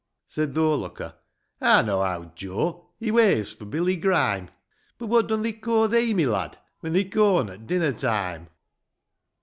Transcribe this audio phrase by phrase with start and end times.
[0.25, 1.13] Said th' o'erlooker,"
[1.61, 4.49] I know owd Joe,— He weighvs for Billy Grime;
[4.97, 8.49] But, what dun they co' thee, my lad, When they co'n at dinner time